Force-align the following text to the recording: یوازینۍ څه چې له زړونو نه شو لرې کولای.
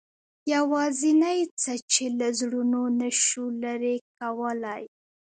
یوازینۍ 0.53 1.39
څه 1.61 1.73
چې 1.91 2.05
له 2.19 2.27
زړونو 2.39 2.81
نه 2.99 3.09
شو 3.25 3.45
لرې 3.63 3.95
کولای. 4.19 4.83